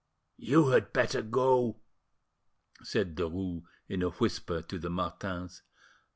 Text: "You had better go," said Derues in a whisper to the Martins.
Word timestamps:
"You 0.39 0.69
had 0.69 0.93
better 0.93 1.21
go," 1.21 1.77
said 2.81 3.13
Derues 3.13 3.61
in 3.87 4.01
a 4.01 4.09
whisper 4.09 4.63
to 4.63 4.79
the 4.79 4.89
Martins. 4.89 5.61